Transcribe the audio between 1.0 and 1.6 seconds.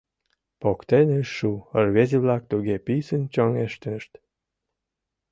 ыш шу—